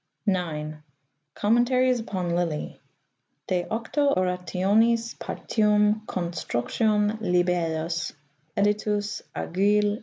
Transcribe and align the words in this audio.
Commentaries 1.35 1.99
upon 1.99 2.33
Lilly 2.35 2.79
■ 2.79 2.79
"De 3.47 3.65
octo 3.69 4.15
orationis 4.15 5.15
partium 5.19 6.07
con 6.07 6.31
structione 6.31 7.19
Libellus, 7.19 8.11
editus 8.57 9.21
a 9.35 9.45
Guil. 9.45 9.99